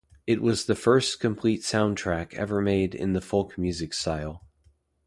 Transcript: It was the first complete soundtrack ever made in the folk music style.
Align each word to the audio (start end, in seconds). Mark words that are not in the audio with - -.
It 0.25 0.41
was 0.41 0.65
the 0.65 0.73
first 0.73 1.19
complete 1.19 1.61
soundtrack 1.61 2.33
ever 2.33 2.59
made 2.59 2.95
in 2.95 3.13
the 3.13 3.21
folk 3.21 3.55
music 3.55 3.93
style. 3.93 4.43